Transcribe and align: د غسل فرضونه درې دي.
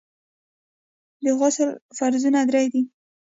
د 1.23 1.25
غسل 1.39 1.69
فرضونه 1.97 2.39
درې 2.49 2.65
دي. 2.73 2.81